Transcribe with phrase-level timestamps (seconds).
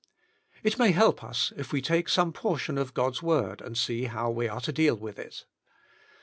[0.63, 4.31] It may help us if we take some portion of God's Word and see how
[4.31, 5.45] we are to deal with it.